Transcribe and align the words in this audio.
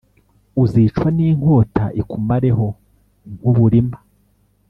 uzicwa 0.63 1.07
n’inkota 1.17 1.85
ikumareho 2.01 2.67
nk’uburima 3.37 3.97